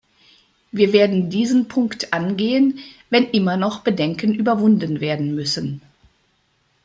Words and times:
Wir 0.71 0.93
werden 0.93 1.29
diesen 1.29 1.67
Punkt 1.67 2.11
angehen, 2.11 2.79
wenn 3.11 3.29
immer 3.29 3.55
noch 3.55 3.81
Bedenken 3.83 4.33
überwunden 4.33 4.99
werden 4.99 5.35
müssen. 5.35 5.83